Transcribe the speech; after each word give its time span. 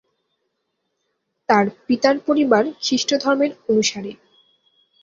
তার 1.49 1.65
পিতার 1.87 2.15
পরিবার 2.27 2.63
খ্রিস্টধর্মের 2.83 3.51
অনুসারী। 3.69 4.11